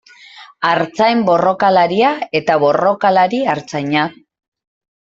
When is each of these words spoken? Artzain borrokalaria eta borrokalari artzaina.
Artzain 0.69 1.21
borrokalaria 1.27 2.15
eta 2.41 2.57
borrokalari 2.67 3.45
artzaina. 3.57 4.11